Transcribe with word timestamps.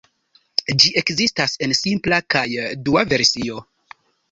Ĝi 0.83 0.93
ekzistas 1.01 1.53
en 1.67 1.77
simpla 1.81 2.21
kaj 2.37 2.45
dua 2.89 3.07
versio. 3.15 3.63